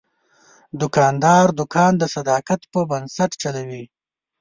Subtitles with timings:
[0.81, 3.83] دوکاندار دوکان د صداقت په بنسټ چلوي.